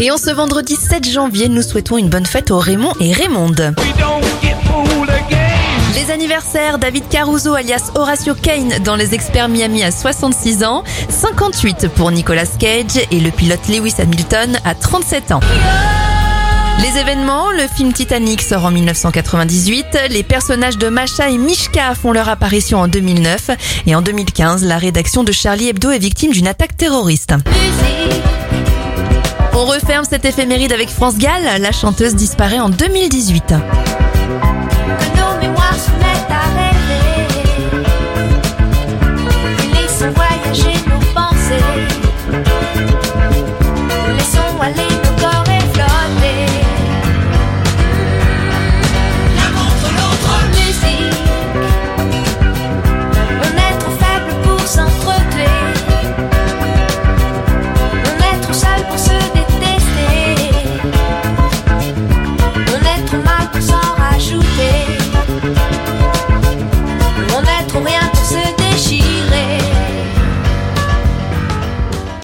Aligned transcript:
Et 0.00 0.10
en 0.10 0.18
ce 0.18 0.30
vendredi 0.30 0.76
7 0.76 1.08
janvier, 1.08 1.48
nous 1.48 1.62
souhaitons 1.62 1.96
une 1.98 2.08
bonne 2.08 2.26
fête 2.26 2.50
aux 2.50 2.58
Raymond 2.58 2.92
et 3.00 3.12
Raymonde. 3.12 3.74
Les 5.94 6.10
anniversaires, 6.10 6.78
David 6.78 7.08
Caruso 7.08 7.54
alias 7.54 7.92
Horacio 7.94 8.34
Kane 8.34 8.74
dans 8.84 8.96
Les 8.96 9.14
Experts 9.14 9.48
Miami 9.48 9.84
à 9.84 9.92
66 9.92 10.64
ans, 10.64 10.82
58 11.08 11.88
pour 11.94 12.10
Nicolas 12.10 12.46
Cage 12.58 13.06
et 13.10 13.20
le 13.20 13.30
pilote 13.30 13.68
Lewis 13.68 13.94
Hamilton 13.98 14.58
à 14.64 14.74
37 14.74 15.32
ans. 15.32 15.40
Les 16.82 16.98
événements, 16.98 17.50
le 17.52 17.66
film 17.68 17.92
Titanic 17.92 18.42
sort 18.42 18.64
en 18.64 18.72
1998, 18.72 19.86
les 20.10 20.24
personnages 20.24 20.76
de 20.76 20.88
Masha 20.88 21.30
et 21.30 21.38
Mishka 21.38 21.94
font 21.94 22.12
leur 22.12 22.28
apparition 22.28 22.80
en 22.80 22.88
2009 22.88 23.50
et 23.86 23.94
en 23.94 24.02
2015, 24.02 24.64
la 24.64 24.76
rédaction 24.76 25.22
de 25.22 25.30
Charlie 25.30 25.68
Hebdo 25.68 25.90
est 25.90 25.98
victime 25.98 26.32
d'une 26.32 26.48
attaque 26.48 26.76
terroriste. 26.76 27.34
On 29.64 29.66
referme 29.66 30.04
cette 30.04 30.26
éphéméride 30.26 30.72
avec 30.72 30.90
France 30.90 31.16
Gall, 31.16 31.58
la 31.58 31.72
chanteuse 31.72 32.14
disparaît 32.14 32.60
en 32.60 32.68
2018. 32.68 33.54